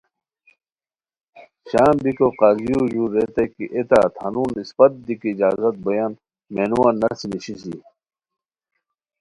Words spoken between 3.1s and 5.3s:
ریتائے کی اے تت ہنون اسپت دی کی